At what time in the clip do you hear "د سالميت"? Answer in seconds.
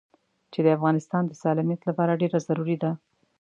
1.27-1.81